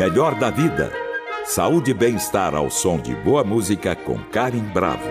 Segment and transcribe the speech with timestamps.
[0.00, 0.90] Melhor da vida.
[1.44, 5.10] Saúde e bem-estar ao som de boa música com Karen Bravo.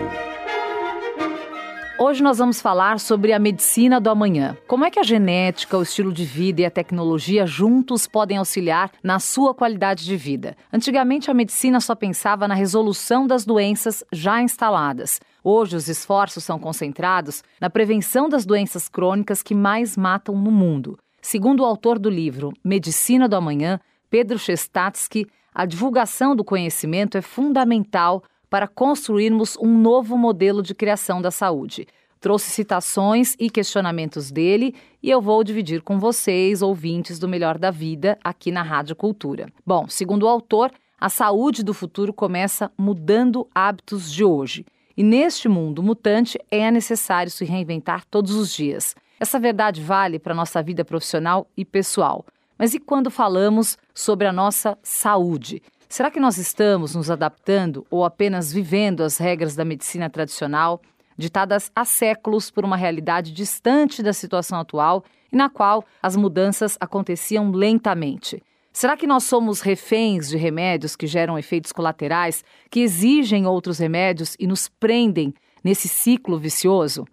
[1.96, 4.56] Hoje nós vamos falar sobre a medicina do amanhã.
[4.66, 8.90] Como é que a genética, o estilo de vida e a tecnologia juntos podem auxiliar
[9.00, 10.56] na sua qualidade de vida?
[10.72, 15.20] Antigamente a medicina só pensava na resolução das doenças já instaladas.
[15.44, 20.98] Hoje os esforços são concentrados na prevenção das doenças crônicas que mais matam no mundo.
[21.22, 23.78] Segundo o autor do livro Medicina do Amanhã,
[24.10, 31.22] Pedro Chestatsky, a divulgação do conhecimento é fundamental para construirmos um novo modelo de criação
[31.22, 31.86] da saúde.
[32.20, 37.70] Trouxe citações e questionamentos dele e eu vou dividir com vocês, ouvintes do Melhor da
[37.70, 39.48] Vida, aqui na Rádio Cultura.
[39.64, 44.66] Bom, segundo o autor, a saúde do futuro começa mudando hábitos de hoje.
[44.96, 48.94] E neste mundo mutante é necessário se reinventar todos os dias.
[49.18, 52.26] Essa verdade vale para nossa vida profissional e pessoal.
[52.60, 55.62] Mas e quando falamos sobre a nossa saúde?
[55.88, 60.78] Será que nós estamos nos adaptando ou apenas vivendo as regras da medicina tradicional,
[61.16, 65.02] ditadas há séculos por uma realidade distante da situação atual
[65.32, 68.42] e na qual as mudanças aconteciam lentamente?
[68.70, 74.36] Será que nós somos reféns de remédios que geram efeitos colaterais, que exigem outros remédios
[74.38, 75.32] e nos prendem
[75.64, 77.06] nesse ciclo vicioso?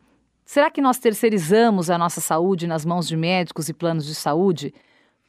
[0.44, 4.74] Será que nós terceirizamos a nossa saúde nas mãos de médicos e planos de saúde?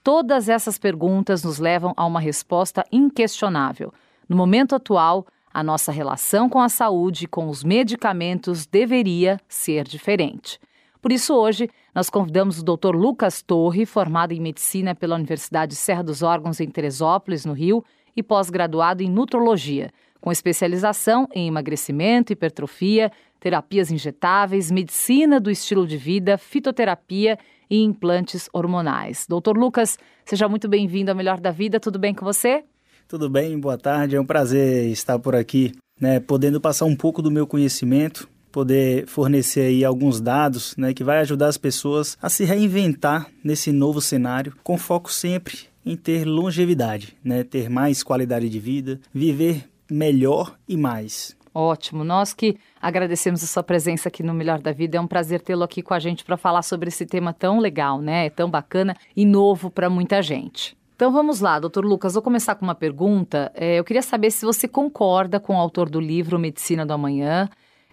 [0.09, 3.93] Todas essas perguntas nos levam a uma resposta inquestionável.
[4.27, 9.85] No momento atual, a nossa relação com a saúde e com os medicamentos deveria ser
[9.85, 10.59] diferente.
[11.03, 12.97] Por isso, hoje, nós convidamos o Dr.
[12.97, 17.85] Lucas Torre, formado em medicina pela Universidade Serra dos Órgãos em Teresópolis, no Rio,
[18.17, 25.97] e pós-graduado em nutrologia, com especialização em emagrecimento, hipertrofia, terapias injetáveis, medicina do estilo de
[25.97, 27.39] vida, fitoterapia
[27.71, 29.27] e implantes hormonais.
[29.29, 32.65] Doutor Lucas, seja muito bem-vindo ao Melhor da Vida, tudo bem com você?
[33.07, 37.23] Tudo bem, boa tarde, é um prazer estar por aqui, né, podendo passar um pouco
[37.23, 42.29] do meu conhecimento, poder fornecer aí alguns dados, né, que vai ajudar as pessoas a
[42.29, 48.49] se reinventar nesse novo cenário, com foco sempre em ter longevidade, né, ter mais qualidade
[48.49, 51.37] de vida, viver melhor e mais.
[51.55, 52.05] Ótimo.
[52.05, 54.97] Nós que agradecemos a sua presença aqui no Melhor da Vida.
[54.97, 58.01] É um prazer tê-lo aqui com a gente para falar sobre esse tema tão legal,
[58.01, 58.31] né?
[58.31, 60.77] Tão bacana e novo para muita gente.
[60.95, 63.53] Então vamos lá, doutor Lucas, vou começar com uma pergunta.
[63.55, 67.49] É, eu queria saber se você concorda com o autor do livro Medicina do Amanhã,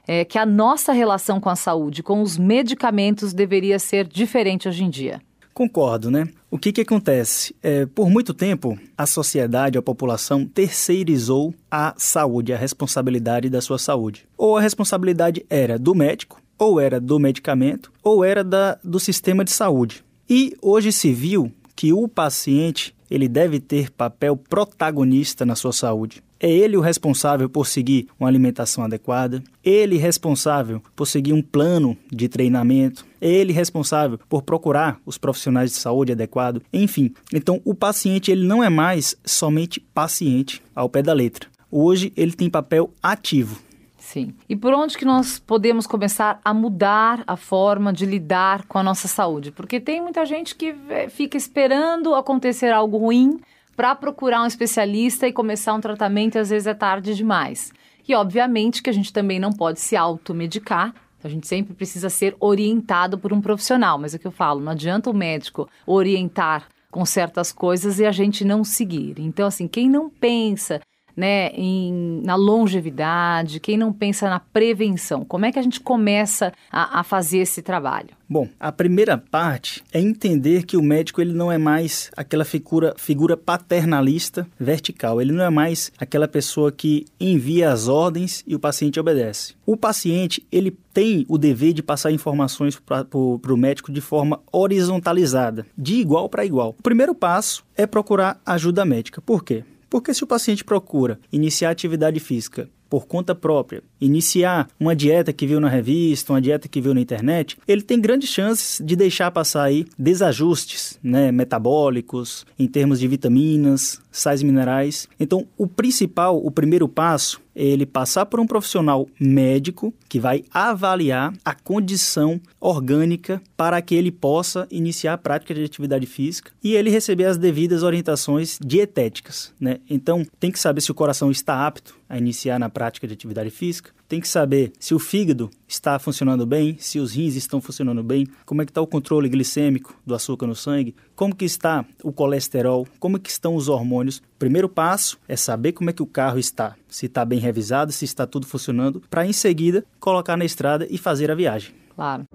[0.08, 4.84] é, que a nossa relação com a saúde, com os medicamentos, deveria ser diferente hoje
[4.84, 5.22] em dia.
[5.54, 6.28] Concordo, né?
[6.56, 7.54] O que, que acontece?
[7.62, 13.78] É, por muito tempo, a sociedade, a população terceirizou a saúde, a responsabilidade da sua
[13.78, 14.26] saúde.
[14.38, 19.44] Ou a responsabilidade era do médico, ou era do medicamento, ou era da, do sistema
[19.44, 20.02] de saúde.
[20.30, 26.24] E hoje se viu que o paciente ele deve ter papel protagonista na sua saúde.
[26.40, 31.98] É ele o responsável por seguir uma alimentação adequada, ele responsável por seguir um plano
[32.12, 37.14] de treinamento, é ele responsável por procurar os profissionais de saúde adequados, enfim.
[37.34, 41.50] Então, o paciente ele não é mais somente paciente ao pé da letra.
[41.72, 43.66] Hoje ele tem papel ativo.
[43.98, 44.36] Sim.
[44.48, 48.84] E por onde que nós podemos começar a mudar a forma de lidar com a
[48.84, 49.52] nossa saúde?
[49.52, 53.40] Porque tem muita gente que eh, fica esperando acontecer algo ruim
[53.76, 57.72] para procurar um especialista e começar um tratamento às vezes é tarde demais.
[58.08, 60.94] E obviamente que a gente também não pode se automedicar,
[61.24, 64.62] a gente sempre precisa ser orientado por um profissional, mas é o que eu falo,
[64.62, 69.16] não adianta o médico orientar com certas coisas e a gente não seguir.
[69.18, 70.80] Então, assim, quem não pensa
[71.16, 75.24] né, em, na longevidade, quem não pensa na prevenção?
[75.24, 78.10] Como é que a gente começa a, a, fazer esse trabalho?
[78.28, 82.94] Bom, a primeira parte é entender que o médico ele não é mais aquela figura,
[82.98, 85.22] figura paternalista vertical.
[85.22, 89.54] Ele não é mais aquela pessoa que envia as ordens e o paciente obedece.
[89.66, 95.66] O paciente ele tem o dever de passar informações para o médico de forma horizontalizada,
[95.78, 96.70] de igual para igual.
[96.80, 99.22] O primeiro passo é procurar ajuda médica.
[99.22, 99.64] Por quê?
[99.90, 105.48] Porque se o paciente procura iniciar atividade física por conta própria, iniciar uma dieta que
[105.48, 109.32] viu na revista, uma dieta que viu na internet, ele tem grandes chances de deixar
[109.32, 115.08] passar aí desajustes né, metabólicos, em termos de vitaminas, sais minerais.
[115.20, 121.34] Então, o principal, o primeiro passo ele passar por um profissional médico que vai avaliar
[121.44, 126.90] a condição orgânica para que ele possa iniciar a prática de atividade física e ele
[126.90, 129.78] receber as devidas orientações dietéticas, né?
[129.90, 133.50] Então, tem que saber se o coração está apto a iniciar na prática de atividade
[133.50, 138.04] física, tem que saber se o fígado está funcionando bem, se os rins estão funcionando
[138.04, 141.86] bem, como é que está o controle glicêmico do açúcar no sangue, como que está
[142.04, 144.18] o colesterol, como que estão os hormônios.
[144.18, 147.92] O primeiro passo é saber como é que o carro está, se está bem revisado,
[147.92, 151.74] se está tudo funcionando, para em seguida colocar na estrada e fazer a viagem.
[151.96, 152.26] Claro.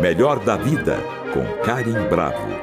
[0.00, 0.96] Melhor da vida
[1.32, 2.59] com Karim Bravo.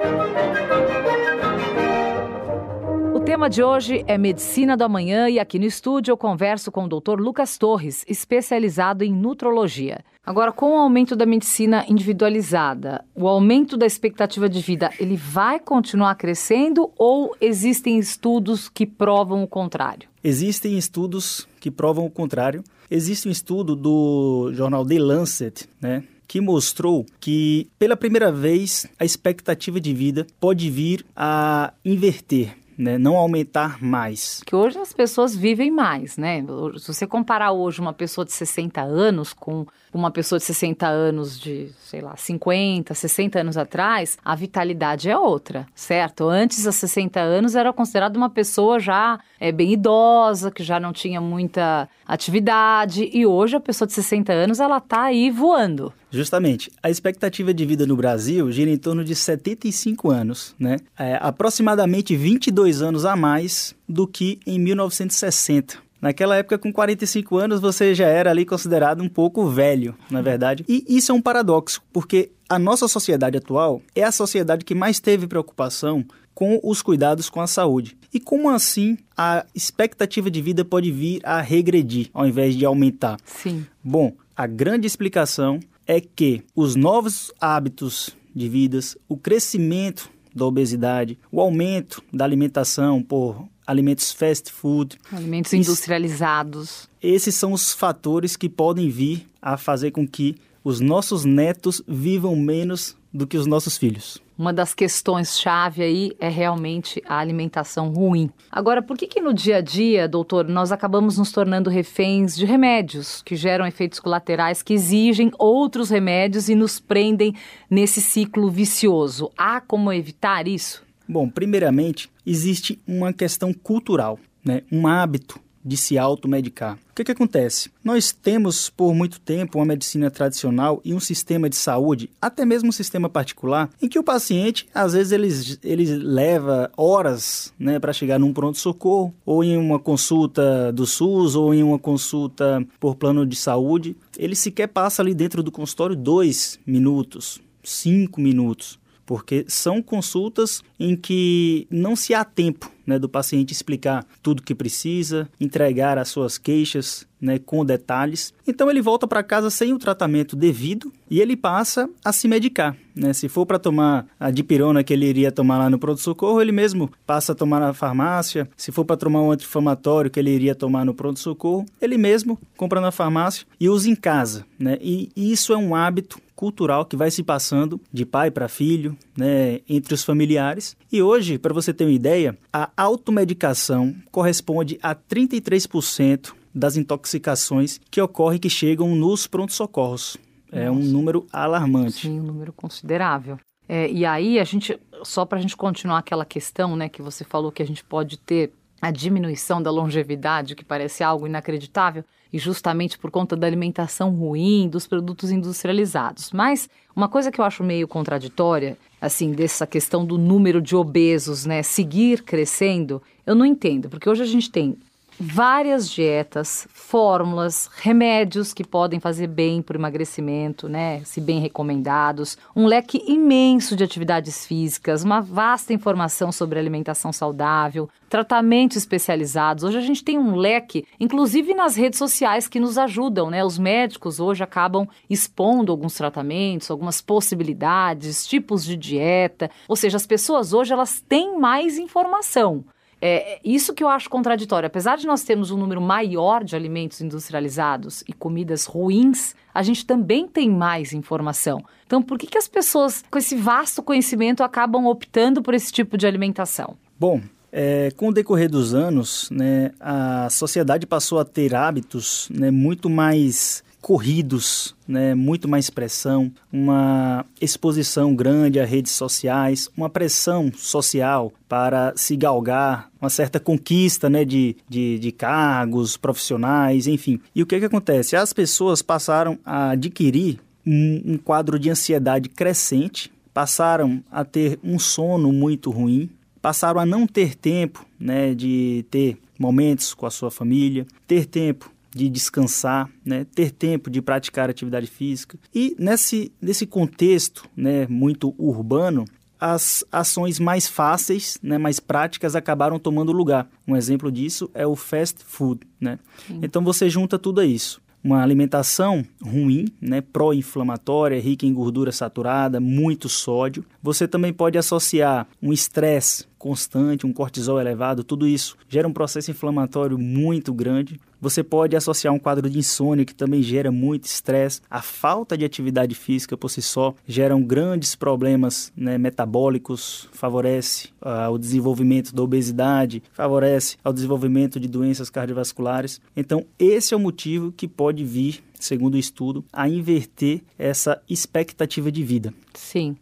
[3.27, 6.87] Tema de hoje é Medicina do Amanhã e aqui no estúdio eu converso com o
[6.87, 7.19] Dr.
[7.19, 9.99] Lucas Torres, especializado em nutrologia.
[10.25, 15.59] Agora, com o aumento da medicina individualizada, o aumento da expectativa de vida, ele vai
[15.59, 20.07] continuar crescendo ou existem estudos que provam o contrário?
[20.23, 22.63] Existem estudos que provam o contrário.
[22.89, 29.03] Existe um estudo do jornal The Lancet, né, que mostrou que pela primeira vez a
[29.03, 32.97] expectativa de vida pode vir a inverter né?
[32.97, 34.41] não aumentar mais.
[34.45, 36.41] Que hoje as pessoas vivem mais, né?
[36.77, 41.39] Se você comparar hoje uma pessoa de 60 anos com uma pessoa de 60 anos
[41.39, 46.27] de, sei lá, 50, 60 anos atrás, a vitalidade é outra, certo?
[46.27, 50.93] Antes, aos 60 anos, era considerada uma pessoa já é, bem idosa, que já não
[50.93, 55.93] tinha muita atividade, e hoje a pessoa de 60 anos, ela tá aí voando.
[56.09, 56.71] Justamente.
[56.81, 60.77] A expectativa de vida no Brasil gira em torno de 75 anos, né?
[60.97, 65.86] É, aproximadamente 22 anos a mais do que em 1960.
[66.01, 70.21] Naquela época, com 45 anos, você já era ali considerado um pouco velho, na é
[70.21, 70.65] verdade.
[70.67, 74.99] E isso é um paradoxo, porque a nossa sociedade atual é a sociedade que mais
[74.99, 77.97] teve preocupação com os cuidados com a saúde.
[78.13, 83.17] E como assim a expectativa de vida pode vir a regredir ao invés de aumentar?
[83.25, 83.65] Sim.
[83.83, 91.17] Bom, a grande explicação é que os novos hábitos de vidas, o crescimento da obesidade,
[91.31, 94.97] o aumento da alimentação por alimentos fast food.
[95.11, 96.89] Alimentos industrializados.
[97.03, 102.35] Esses são os fatores que podem vir a fazer com que os nossos netos vivam
[102.35, 104.21] menos do que os nossos filhos.
[104.37, 108.29] Uma das questões chave aí é realmente a alimentação ruim.
[108.51, 112.45] Agora, por que que no dia a dia, doutor, nós acabamos nos tornando reféns de
[112.45, 117.33] remédios que geram efeitos colaterais que exigem outros remédios e nos prendem
[117.67, 119.31] nesse ciclo vicioso?
[119.35, 120.85] Há como evitar isso?
[121.07, 124.63] Bom, primeiramente, existe uma questão cultural, né?
[124.71, 126.77] um hábito de se automedicar.
[126.91, 127.69] O que, que acontece?
[127.83, 132.69] Nós temos por muito tempo uma medicina tradicional e um sistema de saúde, até mesmo
[132.69, 135.27] um sistema particular, em que o paciente, às vezes, ele,
[135.63, 141.53] ele leva horas né, para chegar num pronto-socorro, ou em uma consulta do SUS, ou
[141.53, 143.95] em uma consulta por plano de saúde.
[144.17, 150.95] Ele sequer passa ali dentro do consultório dois minutos, cinco minutos porque são consultas em
[150.95, 156.37] que não se há tempo né, do paciente explicar tudo que precisa, entregar as suas
[156.37, 158.33] queixas né, com detalhes.
[158.47, 162.75] Então ele volta para casa sem o tratamento devido e ele passa a se medicar.
[162.95, 163.11] Né?
[163.13, 166.91] Se for para tomar a dipirona que ele iria tomar lá no pronto-socorro, ele mesmo
[167.05, 168.49] passa a tomar na farmácia.
[168.55, 172.79] Se for para tomar um anti-inflamatório que ele iria tomar no pronto-socorro, ele mesmo compra
[172.79, 174.45] na farmácia e usa em casa.
[174.57, 174.77] Né?
[174.81, 179.59] E isso é um hábito cultural que vai se passando de pai para filho, né,
[179.67, 180.77] entre os familiares.
[180.91, 187.99] E hoje, para você ter uma ideia, a automedicação corresponde a 33% das intoxicações que
[187.99, 190.17] ocorrem que chegam nos prontos-socorros.
[190.51, 192.07] É um número alarmante.
[192.07, 193.37] Sim, um número considerável.
[193.67, 197.25] É, e aí, a gente, só para a gente continuar aquela questão, né, que você
[197.25, 202.37] falou que a gente pode ter a diminuição da longevidade, que parece algo inacreditável, e
[202.37, 206.31] justamente por conta da alimentação ruim, dos produtos industrializados.
[206.31, 211.45] Mas uma coisa que eu acho meio contraditória, assim, dessa questão do número de obesos,
[211.45, 214.77] né, seguir crescendo, eu não entendo, porque hoje a gente tem
[215.19, 221.01] várias dietas, fórmulas, remédios que podem fazer bem para o emagrecimento, né?
[221.03, 227.89] Se bem recomendados, um leque imenso de atividades físicas, uma vasta informação sobre alimentação saudável,
[228.09, 229.63] tratamentos especializados.
[229.63, 233.43] Hoje a gente tem um leque, inclusive nas redes sociais, que nos ajudam, né?
[233.43, 239.49] Os médicos hoje acabam expondo alguns tratamentos, algumas possibilidades, tipos de dieta.
[239.67, 242.63] Ou seja, as pessoas hoje elas têm mais informação.
[243.01, 244.67] É isso que eu acho contraditório.
[244.67, 249.85] Apesar de nós termos um número maior de alimentos industrializados e comidas ruins, a gente
[249.85, 251.63] também tem mais informação.
[251.85, 255.97] Então, por que, que as pessoas com esse vasto conhecimento acabam optando por esse tipo
[255.97, 256.75] de alimentação?
[256.99, 262.51] Bom, É, com o decorrer dos anos, né, a sociedade passou a ter hábitos né,
[262.51, 270.51] muito mais corridos, né, muito mais pressão, uma exposição grande a redes sociais, uma pressão
[270.53, 277.19] social para se galgar, uma certa conquista né, de, de, de cargos profissionais, enfim.
[277.33, 278.15] E o que, que acontece?
[278.15, 284.79] As pessoas passaram a adquirir um, um quadro de ansiedade crescente, passaram a ter um
[284.79, 286.09] sono muito ruim,
[286.41, 291.71] passaram a não ter tempo né, de ter momentos com a sua família, ter tempo
[291.97, 295.37] de descansar, né, ter tempo de praticar atividade física.
[295.53, 299.05] E nesse, nesse contexto né, muito urbano,
[299.39, 303.47] as ações mais fáceis, né, mais práticas acabaram tomando lugar.
[303.67, 305.61] Um exemplo disso é o fast food.
[305.79, 305.99] Né?
[306.41, 313.09] Então você junta tudo isso uma alimentação ruim, né, pró-inflamatória, rica em gordura saturada, muito
[313.09, 313.65] sódio.
[313.83, 319.29] Você também pode associar um estresse constante, um cortisol elevado, tudo isso gera um processo
[319.29, 320.97] inflamatório muito grande.
[321.19, 324.61] Você pode associar um quadro de insônia que também gera muito estresse.
[324.69, 331.29] A falta de atividade física por si só geram grandes problemas né, metabólicos, favorece uh,
[331.29, 335.99] o desenvolvimento da obesidade, favorece ao desenvolvimento de doenças cardiovasculares.
[336.15, 341.91] Então, esse é o motivo que pode vir, segundo o estudo, a inverter essa expectativa
[341.91, 342.33] de vida.
[342.53, 342.95] Sim.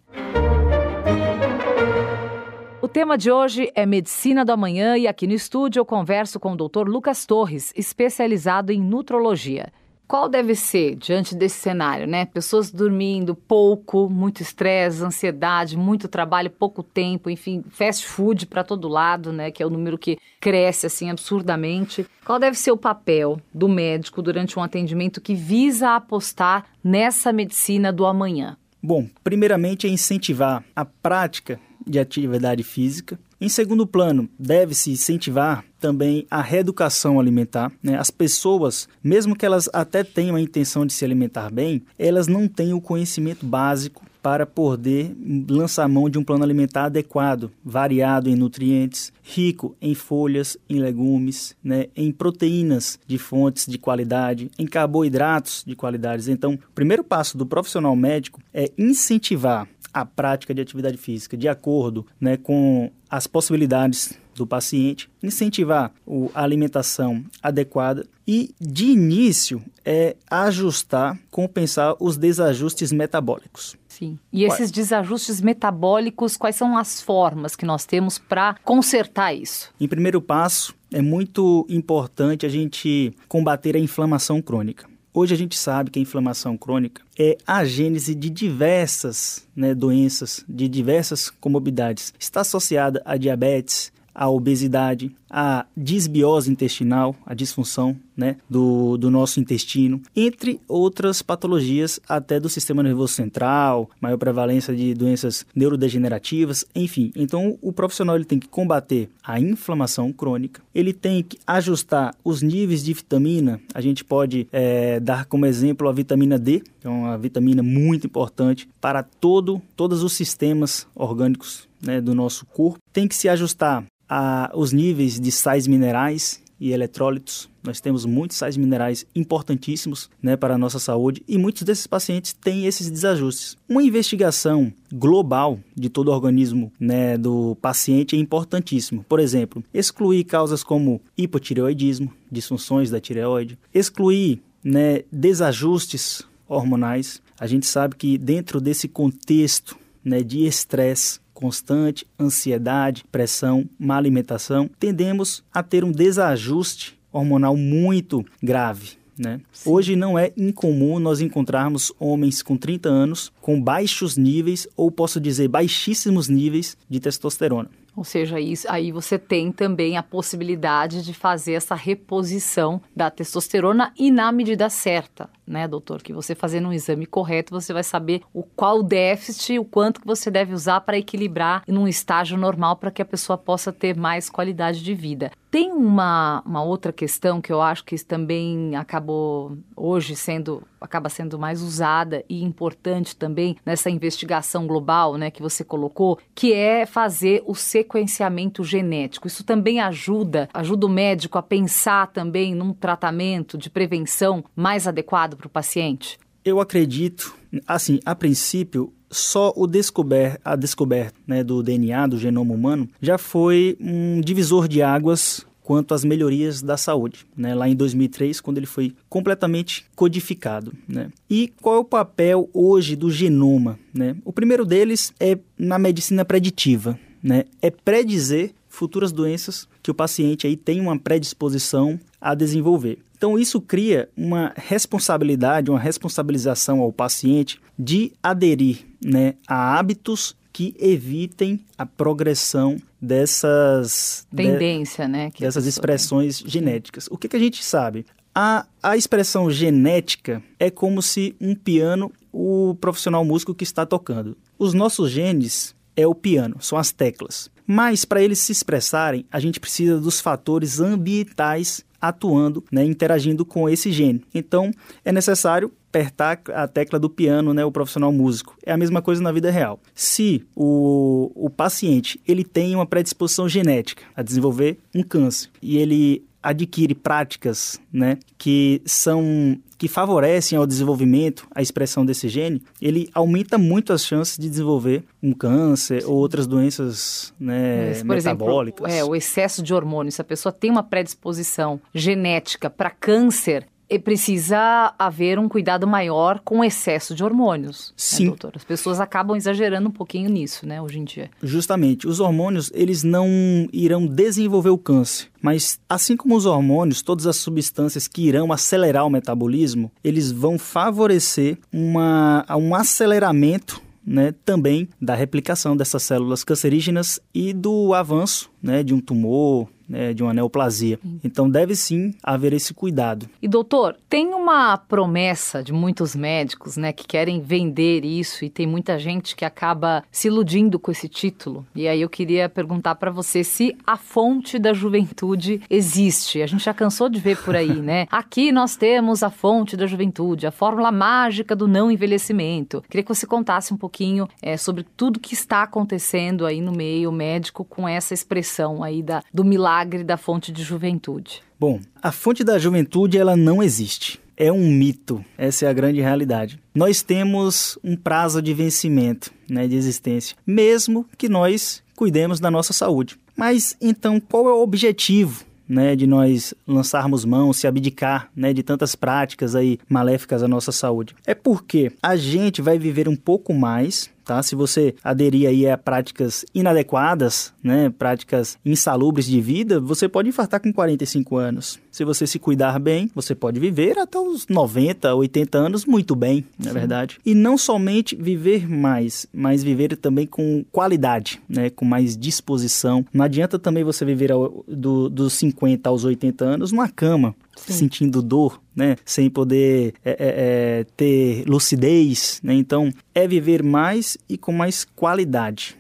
[2.96, 6.56] Tema de hoje é Medicina do Amanhã e aqui no estúdio eu converso com o
[6.56, 6.88] Dr.
[6.88, 9.68] Lucas Torres, especializado em nutrologia.
[10.08, 12.26] Qual deve ser, diante desse cenário, né?
[12.26, 18.88] Pessoas dormindo pouco, muito estresse, ansiedade, muito trabalho, pouco tempo, enfim, fast food para todo
[18.88, 19.52] lado, né?
[19.52, 22.08] Que é o número que cresce assim absurdamente.
[22.24, 27.92] Qual deve ser o papel do médico durante um atendimento que visa apostar nessa medicina
[27.92, 28.56] do amanhã?
[28.82, 33.20] Bom, primeiramente é incentivar a prática de atividade física.
[33.40, 37.72] Em segundo plano, deve-se incentivar também a reeducação alimentar.
[37.84, 37.98] Né?
[37.98, 42.48] As pessoas, mesmo que elas até tenham a intenção de se alimentar bem, elas não
[42.48, 45.16] têm o conhecimento básico para poder
[45.48, 51.56] lançar mão de um plano alimentar adequado, variado em nutrientes, rico em folhas, em legumes,
[51.64, 56.28] né, em proteínas de fontes de qualidade, em carboidratos de qualidades.
[56.28, 61.48] Então, o primeiro passo do profissional médico é incentivar a prática de atividade física de
[61.48, 65.94] acordo né, com as possibilidades do paciente, incentivar
[66.34, 73.78] a alimentação adequada e, de início, é ajustar, compensar os desajustes metabólicos.
[73.88, 74.20] Sim.
[74.34, 79.74] E esses desajustes metabólicos, quais são as formas que nós temos para consertar isso?
[79.80, 84.86] Em primeiro passo, é muito importante a gente combater a inflamação crônica.
[85.18, 90.44] Hoje a gente sabe que a inflamação crônica é a gênese de diversas né, doenças,
[90.46, 92.14] de diversas comorbidades.
[92.20, 99.42] Está associada a diabetes, a obesidade, a disbiose intestinal, a disfunção né, do, do nosso
[99.42, 107.12] intestino, entre outras patologias até do sistema nervoso central, maior prevalência de doenças neurodegenerativas, enfim.
[107.16, 112.42] Então, o profissional ele tem que combater a inflamação crônica, ele tem que ajustar os
[112.42, 113.60] níveis de vitamina.
[113.74, 118.08] A gente pode é, dar como exemplo a vitamina D, que é uma vitamina muito
[118.08, 122.80] importante para todo, todos os sistemas orgânicos né, do nosso corpo.
[122.94, 127.50] Tem que se ajustar a, os níveis de sais minerais e eletrólitos.
[127.64, 132.34] Nós temos muitos sais minerais importantíssimos né, para a nossa saúde e muitos desses pacientes
[132.34, 133.58] têm esses desajustes.
[133.68, 139.04] Uma investigação global de todo o organismo né, do paciente é importantíssimo.
[139.08, 147.22] Por exemplo, excluir causas como hipotireoidismo, disfunções da tireoide, excluir né, desajustes hormonais.
[147.40, 154.68] A gente sabe que dentro desse contexto né, de estresse, constante, ansiedade, pressão, má alimentação,
[154.80, 158.94] tendemos a ter um desajuste hormonal muito grave.
[159.18, 159.40] Né?
[159.66, 165.20] Hoje não é incomum nós encontrarmos homens com 30 anos com baixos níveis, ou posso
[165.20, 167.70] dizer baixíssimos níveis de testosterona.
[167.96, 173.94] Ou seja, isso, aí você tem também a possibilidade de fazer essa reposição da testosterona
[173.98, 176.02] e na medida certa, né, doutor?
[176.02, 180.08] Que você fazendo um exame correto, você vai saber o qual déficit, o quanto que
[180.08, 184.30] você deve usar para equilibrar num estágio normal para que a pessoa possa ter mais
[184.30, 185.32] qualidade de vida.
[185.56, 191.40] Tem uma, uma outra questão que eu acho que também acabou hoje sendo acaba sendo
[191.40, 197.42] mais usada e importante também nessa investigação global, né, que você colocou, que é fazer
[197.46, 199.28] o sequenciamento genético.
[199.28, 205.38] Isso também ajuda, ajuda o médico a pensar também num tratamento de prevenção mais adequado
[205.38, 206.20] para o paciente?
[206.44, 207.34] Eu acredito,
[207.66, 213.18] assim, a princípio, só o descober, a descoberta né, do DNA, do genoma humano, já
[213.18, 218.58] foi um divisor de águas quanto às melhorias da saúde, né, lá em 2003, quando
[218.58, 220.72] ele foi completamente codificado.
[220.88, 221.10] Né.
[221.28, 223.80] E qual é o papel hoje do genoma?
[223.92, 224.16] Né?
[224.24, 230.46] O primeiro deles é na medicina preditiva, né, é predizer futuras doenças que o paciente
[230.46, 233.00] aí tem uma predisposição a desenvolver.
[233.26, 240.76] Então isso cria uma responsabilidade, uma responsabilização ao paciente de aderir né, a hábitos que
[240.80, 245.32] evitem a progressão dessas tendência, de, né?
[245.40, 246.52] dessas expressões tem.
[246.52, 247.08] genéticas.
[247.10, 248.06] O que, que a gente sabe?
[248.34, 254.38] A, a expressão genética é como se um piano, o profissional músico que está tocando.
[254.60, 257.50] Os nossos genes é o piano, são as teclas.
[257.66, 263.70] Mas para eles se expressarem, a gente precisa dos fatores ambientais atuando, né, interagindo com
[263.70, 264.24] esse gene.
[264.34, 264.72] Então,
[265.04, 268.58] é necessário apertar a tecla do piano, né, o profissional músico.
[268.66, 269.80] É a mesma coisa na vida real.
[269.94, 276.26] Se o, o paciente ele tem uma predisposição genética a desenvolver um câncer e ele
[276.44, 283.56] adquire práticas né, que são que favorecem ao desenvolvimento, a expressão desse gene, ele aumenta
[283.56, 286.08] muito as chances de desenvolver um câncer Sim.
[286.08, 288.88] ou outras doenças né, Mas, por metabólicas.
[288.88, 290.16] Exemplo, é, o excesso de hormônios.
[290.16, 293.68] Se a pessoa tem uma predisposição genética para câncer,
[294.04, 297.90] precisa haver um cuidado maior com o excesso de hormônios.
[297.90, 298.24] Né, Sim.
[298.24, 298.54] Né, doutor?
[298.56, 301.30] As pessoas acabam exagerando um pouquinho nisso, né, hoje em dia.
[301.42, 302.08] Justamente.
[302.08, 303.28] Os hormônios, eles não
[303.72, 305.28] irão desenvolver o câncer.
[305.42, 310.58] Mas, assim como os hormônios, todas as substâncias que irão acelerar o metabolismo, eles vão
[310.58, 318.82] favorecer uma, um aceleramento né, também da replicação dessas células cancerígenas e do avanço né,
[318.82, 321.00] de um tumor, né, de uma neoplasia.
[321.24, 323.30] Então deve sim haver esse cuidado.
[323.40, 328.66] E doutor, tem uma promessa de muitos médicos, né, que querem vender isso e tem
[328.66, 331.66] muita gente que acaba se iludindo com esse título.
[331.76, 336.42] E aí eu queria perguntar para você se a fonte da juventude existe.
[336.42, 338.08] A gente já cansou de ver por aí, né?
[338.10, 342.84] Aqui nós temos a fonte da juventude, a fórmula mágica do não envelhecimento.
[342.90, 347.12] Queria que você contasse um pouquinho é, sobre tudo que está acontecendo aí no meio
[347.12, 351.42] médico com essa expressão aí da, do milagre da fonte de juventude?
[351.60, 354.20] Bom, a fonte da juventude ela não existe.
[354.38, 356.60] É um mito, essa é a grande realidade.
[356.74, 362.74] Nós temos um prazo de vencimento, né, de existência, mesmo que nós cuidemos da nossa
[362.74, 363.18] saúde.
[363.38, 368.64] Mas então, qual é o objetivo né, de nós lançarmos mão, se abdicar, né, de
[368.64, 371.16] tantas práticas aí maléficas à nossa saúde.
[371.26, 374.42] É porque a gente vai viver um pouco mais, tá?
[374.44, 380.60] Se você aderir aí a práticas inadequadas, né, práticas insalubres de vida, você pode infartar
[380.60, 381.80] com 45 anos.
[381.92, 386.44] Se você se cuidar bem, você pode viver até os 90, 80 anos muito bem,
[386.60, 387.20] na é verdade.
[387.26, 393.06] E não somente viver mais, mas viver também com qualidade, né, com mais disposição.
[393.14, 397.74] Não adianta também você viver ao, do, dos 50 aos 80 anos numa cama, Sim.
[397.74, 398.96] sentindo dor, né?
[399.06, 402.54] Sem poder é, é, é, ter lucidez, né?
[402.54, 405.78] Então, é viver mais e com mais qualidade.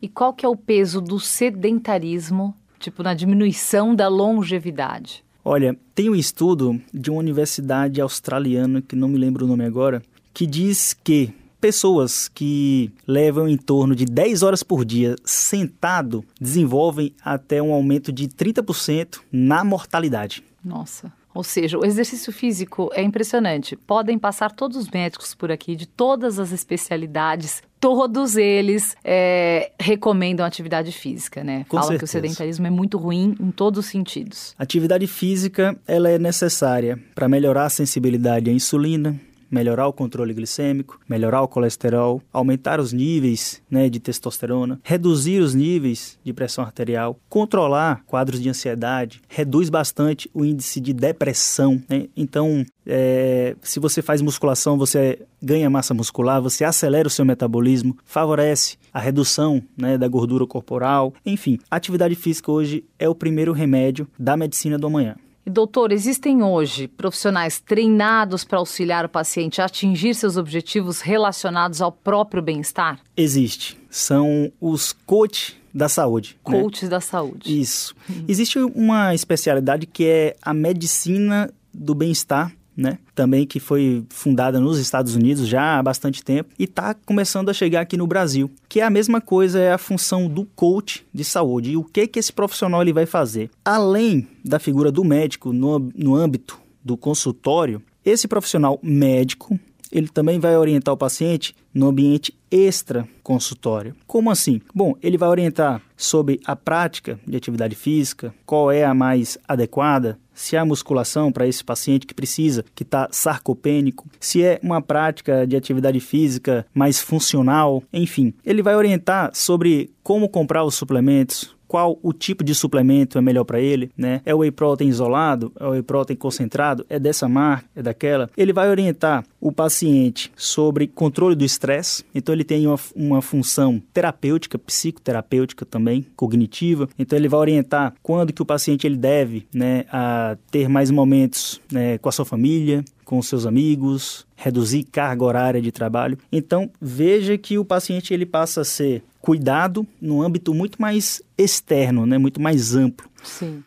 [0.00, 5.24] E qual que é o peso do sedentarismo, tipo, na diminuição da longevidade?
[5.44, 10.02] Olha, tem um estudo de uma universidade australiana, que não me lembro o nome agora,
[10.32, 17.12] que diz que pessoas que levam em torno de 10 horas por dia sentado desenvolvem
[17.24, 20.44] até um aumento de 30% na mortalidade.
[20.68, 21.12] Nossa.
[21.34, 23.76] Ou seja, o exercício físico é impressionante.
[23.76, 30.44] Podem passar todos os médicos por aqui, de todas as especialidades, todos eles é, recomendam
[30.44, 31.64] atividade física, né?
[31.68, 31.98] Com Falam certeza.
[31.98, 34.54] que o sedentarismo é muito ruim em todos os sentidos.
[34.58, 39.18] Atividade física, ela é necessária para melhorar a sensibilidade à insulina,
[39.50, 45.54] melhorar o controle glicêmico, melhorar o colesterol, aumentar os níveis né, de testosterona, reduzir os
[45.54, 51.82] níveis de pressão arterial, controlar quadros de ansiedade, reduz bastante o índice de depressão.
[51.88, 52.06] Né?
[52.16, 57.96] Então, é, se você faz musculação, você ganha massa muscular, você acelera o seu metabolismo,
[58.04, 61.12] favorece a redução né, da gordura corporal.
[61.24, 65.16] Enfim, atividade física hoje é o primeiro remédio da medicina do amanhã.
[65.48, 71.90] Doutor, existem hoje profissionais treinados para auxiliar o paciente a atingir seus objetivos relacionados ao
[71.90, 73.00] próprio bem-estar?
[73.16, 73.78] Existe.
[73.90, 76.36] São os coach da saúde.
[76.46, 76.60] Né?
[76.60, 76.88] Coaches né?
[76.88, 77.60] da saúde.
[77.60, 77.94] Isso.
[78.08, 78.24] Uhum.
[78.28, 82.98] Existe uma especialidade que é a medicina do bem-estar né?
[83.12, 87.52] Também que foi fundada nos Estados Unidos já há bastante tempo e está começando a
[87.52, 88.48] chegar aqui no Brasil.
[88.68, 91.72] Que é a mesma coisa, é a função do coach de saúde.
[91.72, 93.50] E o que que esse profissional ele vai fazer?
[93.64, 99.58] Além da figura do médico no, no âmbito do consultório, esse profissional médico
[99.90, 103.94] ele também vai orientar o paciente no ambiente extra consultório.
[104.06, 104.60] Como assim?
[104.74, 110.18] Bom, ele vai orientar sobre a prática de atividade física, qual é a mais adequada,
[110.38, 115.46] se há musculação para esse paciente que precisa, que está sarcopênico, se é uma prática
[115.46, 118.32] de atividade física mais funcional, enfim.
[118.46, 123.44] Ele vai orientar sobre como comprar os suplementos, qual o tipo de suplemento é melhor
[123.44, 124.22] para ele, né?
[124.24, 128.30] É o whey protein isolado, é o whey protein concentrado, é dessa marca, é daquela.
[128.36, 133.80] Ele vai orientar o paciente sobre controle do estresse, então ele tem uma, uma função
[133.92, 136.88] terapêutica, psicoterapêutica também, cognitiva.
[136.98, 141.60] Então ele vai orientar quando que o paciente ele deve, né, a ter mais momentos
[141.70, 146.18] né, com a sua família, com seus amigos, reduzir carga horária de trabalho.
[146.30, 152.06] Então, veja que o paciente ele passa a ser cuidado no âmbito muito mais externo,
[152.06, 153.10] né, muito mais amplo.
[153.22, 153.62] Sim.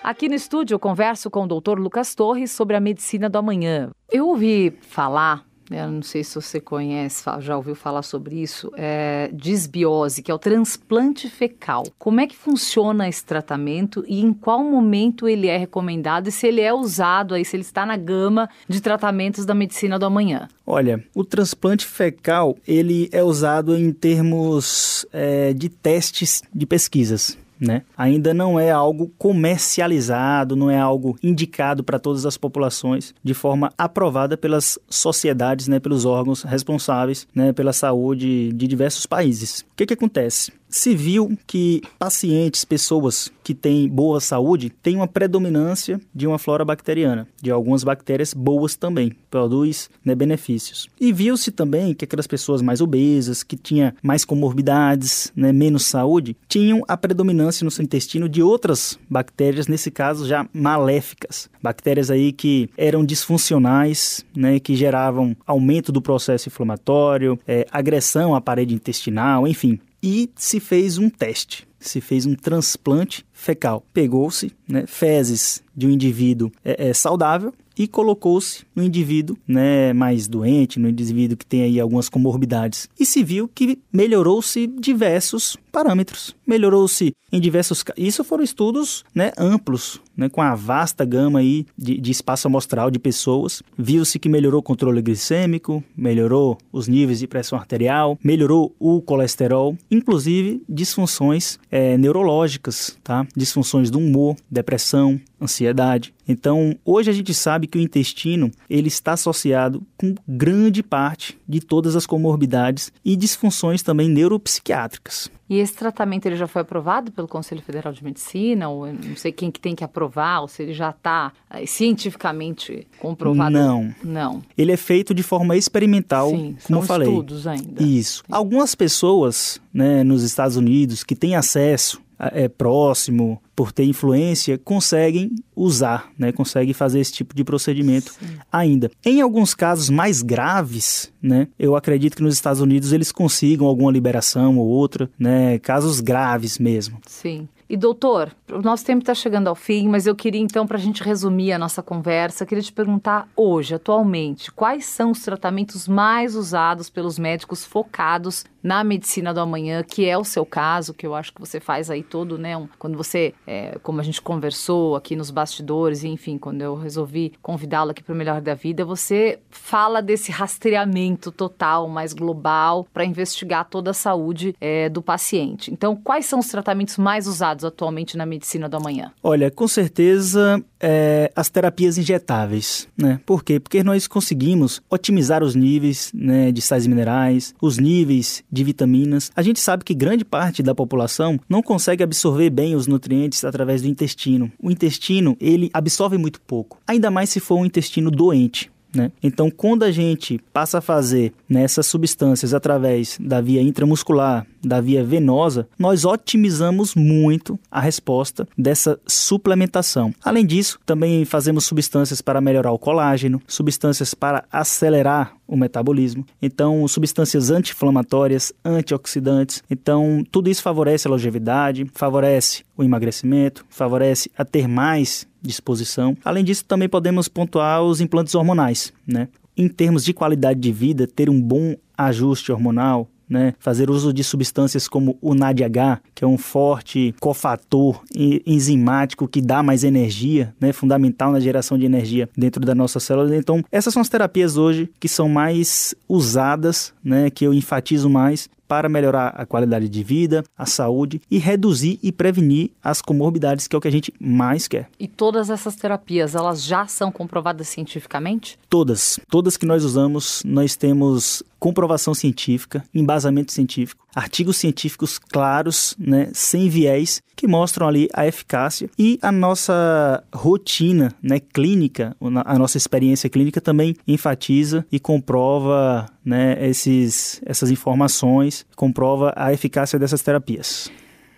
[0.00, 1.80] Aqui no estúdio eu converso com o Dr.
[1.80, 3.90] Lucas Torres sobre a medicina do amanhã.
[4.08, 9.30] Eu ouvi falar eu não sei se você conhece, já ouviu falar sobre isso, é
[9.32, 11.84] disbiose, que é o transplante fecal.
[11.98, 16.46] Como é que funciona esse tratamento e em qual momento ele é recomendado e se
[16.46, 20.48] ele é usado aí, se ele está na gama de tratamentos da medicina do amanhã?
[20.66, 27.82] Olha, o transplante fecal, ele é usado em termos é, de testes de pesquisas né?
[27.96, 33.72] Ainda não é algo comercializado, não é algo indicado para todas as populações de forma
[33.78, 39.60] aprovada pelas sociedades, né, pelos órgãos responsáveis, né, pela saúde de diversos países.
[39.60, 40.52] O que que acontece?
[40.72, 46.64] Se viu que pacientes, pessoas que têm boa saúde, têm uma predominância de uma flora
[46.64, 50.88] bacteriana, de algumas bactérias boas também, produz né, benefícios.
[50.98, 56.36] E viu-se também que aquelas pessoas mais obesas, que tinham mais comorbidades, né, menos saúde,
[56.48, 62.32] tinham a predominância no seu intestino de outras bactérias, nesse caso já maléficas, bactérias aí
[62.32, 69.46] que eram disfuncionais, né, que geravam aumento do processo inflamatório, é, agressão à parede intestinal,
[69.46, 73.84] enfim, e se fez um teste, se fez um transplante fecal.
[73.92, 80.28] Pegou-se né, fezes de um indivíduo é, é, saudável e colocou-se no indivíduo né, mais
[80.28, 82.88] doente, no indivíduo que tem aí algumas comorbidades.
[82.98, 86.36] E se viu que melhorou-se diversos parâmetros.
[86.46, 87.82] Melhorou-se em diversos...
[87.96, 92.90] Isso foram estudos né, amplos, né, com a vasta gama aí de, de espaço amostral
[92.90, 93.62] de pessoas.
[93.76, 99.76] Viu-se que melhorou o controle glicêmico, melhorou os níveis de pressão arterial, melhorou o colesterol,
[99.90, 103.26] inclusive disfunções é, neurológicas, tá?
[103.36, 106.14] disfunções do humor, depressão, ansiedade.
[106.26, 111.60] Então, hoje a gente sabe que o intestino ele está associado com grande parte de
[111.60, 115.30] todas as comorbidades e disfunções também neuropsiquiátricas.
[115.52, 119.30] E esse tratamento ele já foi aprovado pelo Conselho Federal de Medicina, ou não sei
[119.30, 123.50] quem que tem que aprovar, ou se ele já está é, cientificamente comprovado?
[123.50, 123.94] Não.
[124.02, 124.42] Não.
[124.56, 127.06] Ele é feito de forma experimental, Sim, como eu falei.
[127.06, 127.82] estudos ainda.
[127.82, 128.24] Isso.
[128.26, 128.32] Sim.
[128.32, 132.00] Algumas pessoas, né, nos Estados Unidos que têm acesso
[132.32, 136.32] é, próximo, por ter influência, conseguem usar, né?
[136.32, 138.36] conseguem fazer esse tipo de procedimento Sim.
[138.50, 138.90] ainda.
[139.04, 141.48] Em alguns casos mais graves, né?
[141.58, 145.58] eu acredito que nos Estados Unidos eles consigam alguma liberação ou outra, né?
[145.58, 146.98] casos graves mesmo.
[147.06, 147.48] Sim.
[147.68, 150.80] E doutor, o nosso tempo está chegando ao fim, mas eu queria então, para a
[150.80, 156.36] gente resumir a nossa conversa, queria te perguntar hoje, atualmente, quais são os tratamentos mais
[156.36, 161.14] usados pelos médicos focados na medicina do amanhã, que é o seu caso, que eu
[161.14, 162.56] acho que você faz aí todo, né?
[162.56, 167.32] Um, quando você, é, como a gente conversou aqui nos bastidores, enfim, quando eu resolvi
[167.42, 173.04] convidá-lo aqui para o Melhor da Vida, você fala desse rastreamento total, mais global, para
[173.04, 175.72] investigar toda a saúde é, do paciente.
[175.72, 177.61] Então, quais são os tratamentos mais usados?
[177.62, 179.12] Usados atualmente na medicina do amanhã?
[179.22, 183.20] Olha, com certeza é, as terapias injetáveis, né?
[183.24, 183.60] Por quê?
[183.60, 189.30] Porque nós conseguimos otimizar os níveis né, de sais minerais, os níveis de vitaminas.
[189.34, 193.82] A gente sabe que grande parte da população não consegue absorver bem os nutrientes através
[193.82, 194.50] do intestino.
[194.60, 198.70] O intestino, ele absorve muito pouco, ainda mais se for um intestino doente.
[198.94, 199.10] Né?
[199.22, 205.02] Então, quando a gente passa a fazer nessas substâncias através da via intramuscular, da via
[205.02, 210.14] venosa, nós otimizamos muito a resposta dessa suplementação.
[210.22, 216.24] Além disso, também fazemos substâncias para melhorar o colágeno, substâncias para acelerar o metabolismo.
[216.40, 219.62] Então, substâncias anti-inflamatórias, antioxidantes.
[219.70, 226.16] Então, tudo isso favorece a longevidade, favorece o emagrecimento, favorece a ter mais disposição.
[226.24, 229.28] Além disso, também podemos pontuar os implantes hormonais, né?
[229.56, 234.22] Em termos de qualidade de vida, ter um bom ajuste hormonal, né, fazer uso de
[234.22, 240.70] substâncias como o NADH, que é um forte cofator enzimático que dá mais energia, né,
[240.70, 243.34] fundamental na geração de energia dentro da nossa célula.
[243.34, 248.50] Então, essas são as terapias hoje que são mais usadas, né, que eu enfatizo mais
[248.72, 253.76] para melhorar a qualidade de vida, a saúde e reduzir e prevenir as comorbidades, que
[253.76, 254.88] é o que a gente mais quer.
[254.98, 258.58] E todas essas terapias, elas já são comprovadas cientificamente?
[258.70, 259.20] Todas.
[259.28, 266.68] Todas que nós usamos, nós temos comprovação científica, embasamento científico, artigos científicos claros, né, sem
[266.68, 273.30] viés, que mostram ali a eficácia e a nossa rotina, né, clínica, a nossa experiência
[273.30, 280.90] clínica também enfatiza e comprova, né, esses, essas informações, comprova a eficácia dessas terapias.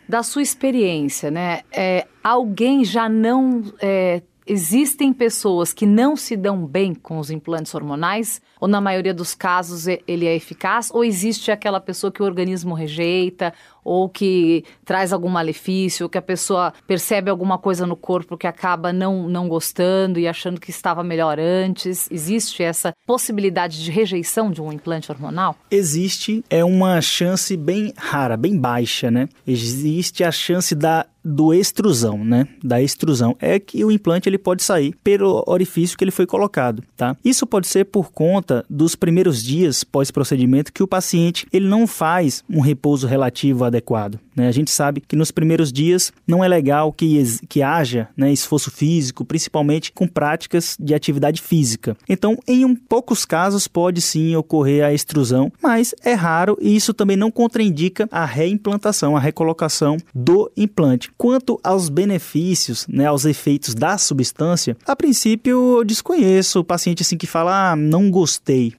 [0.08, 6.66] Da sua experiência, né, é, alguém já não é, Existem pessoas que não se dão
[6.66, 11.50] bem com os implantes hormonais, ou na maioria dos casos ele é eficaz, ou existe
[11.50, 13.53] aquela pessoa que o organismo rejeita,
[13.85, 18.46] ou que traz algum malefício, ou que a pessoa percebe alguma coisa no corpo que
[18.46, 22.09] acaba não, não gostando e achando que estava melhor antes?
[22.11, 25.55] Existe essa possibilidade de rejeição de um implante hormonal?
[25.70, 29.29] Existe, é uma chance bem rara, bem baixa, né?
[29.46, 32.46] Existe a chance da do extrusão, né?
[32.62, 36.83] Da extrusão é que o implante ele pode sair pelo orifício que ele foi colocado,
[36.94, 37.16] tá?
[37.24, 41.86] Isso pode ser por conta dos primeiros dias pós procedimento que o paciente ele não
[41.86, 44.18] faz um repouso relativo adequado.
[44.34, 44.48] Né?
[44.48, 48.70] A gente sabe que nos primeiros dias não é legal que, que haja né, esforço
[48.70, 51.96] físico, principalmente com práticas de atividade física.
[52.08, 56.92] Então, em um poucos casos, pode sim ocorrer a extrusão, mas é raro e isso
[56.92, 61.10] também não contraindica a reimplantação, a recolocação do implante.
[61.16, 67.16] Quanto aos benefícios, né, aos efeitos da substância, a princípio eu desconheço o paciente assim
[67.16, 68.33] que fala, ah, não gostei,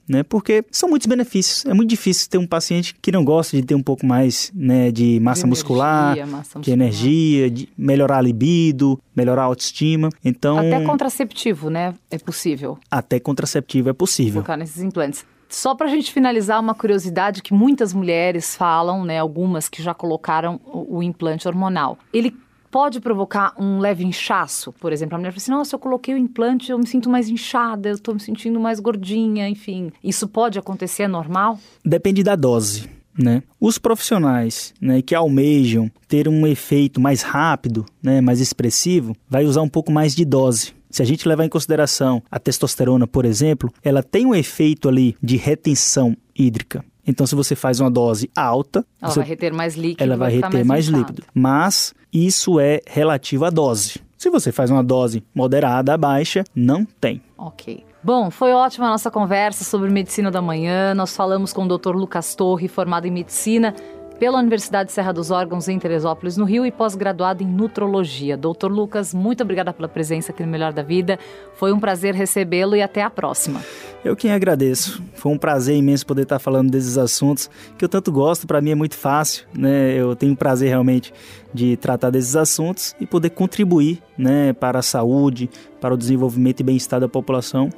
[0.08, 0.24] né?
[0.24, 1.66] Porque são muitos benefícios.
[1.66, 4.92] É muito difícil ter um paciente que não gosta de ter um pouco mais né,
[4.92, 10.10] de massa massa muscular, massa de energia, de melhorar a libido, melhorar a autoestima.
[10.24, 11.94] Então, até contraceptivo, né?
[12.10, 12.78] É possível.
[12.90, 14.42] Até contraceptivo é possível.
[14.42, 15.26] Colocar nesses implantes.
[15.48, 19.20] Só para a gente finalizar, uma curiosidade que muitas mulheres falam, né?
[19.20, 21.98] Algumas que já colocaram o, o implante hormonal.
[22.12, 22.36] Ele
[22.76, 25.16] pode provocar um leve inchaço, por exemplo.
[25.16, 27.96] A mulher fala assim: nossa, eu coloquei o implante, eu me sinto mais inchada, eu
[27.96, 29.94] estou me sentindo mais gordinha, enfim.
[30.04, 31.58] Isso pode acontecer, é normal?
[31.86, 32.90] Depende da dose.
[33.18, 33.44] Né?
[33.62, 39.62] Os profissionais né, que almejam ter um efeito mais rápido, né, mais expressivo, vai usar
[39.62, 40.74] um pouco mais de dose.
[40.90, 45.16] Se a gente levar em consideração a testosterona, por exemplo, ela tem um efeito ali
[45.24, 46.84] de retenção hídrica.
[47.08, 49.20] Então, se você faz uma dose alta, ela você...
[49.20, 50.04] vai reter mais líquido.
[50.04, 51.24] Ela vai, reter mais, mais líquido.
[51.34, 54.00] Mas isso é relativo à dose.
[54.18, 57.22] Se você faz uma dose moderada, baixa, não tem.
[57.38, 57.84] Ok.
[58.04, 60.94] Bom, foi ótima a nossa conversa sobre medicina da manhã.
[60.94, 61.96] Nós falamos com o Dr.
[61.96, 63.74] Lucas Torre, formado em medicina
[64.20, 68.38] pela Universidade Serra dos Órgãos em Teresópolis, no Rio, e pós-graduado em nutrologia.
[68.38, 71.20] Doutor Lucas, muito obrigada pela presença aqui no Melhor da Vida.
[71.56, 73.62] Foi um prazer recebê-lo e até a próxima.
[74.04, 75.04] Eu quem agradeço.
[75.16, 78.48] Foi um prazer imenso poder estar falando desses assuntos que eu tanto gosto.
[78.48, 79.94] Para mim é muito fácil, né?
[79.94, 81.14] Eu tenho prazer realmente
[81.54, 85.50] de tratar desses assuntos e poder contribuir, né, para a saúde,
[85.80, 87.70] para o desenvolvimento e bem-estar da população